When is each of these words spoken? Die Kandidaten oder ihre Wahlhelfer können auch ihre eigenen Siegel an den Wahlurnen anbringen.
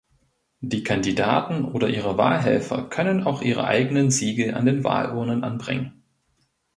Die 0.61 0.81
Kandidaten 0.83 1.63
oder 1.63 1.87
ihre 1.87 2.17
Wahlhelfer 2.17 2.89
können 2.89 3.23
auch 3.23 3.43
ihre 3.43 3.65
eigenen 3.65 4.09
Siegel 4.09 4.55
an 4.55 4.65
den 4.65 4.83
Wahlurnen 4.83 5.43
anbringen. 5.43 6.01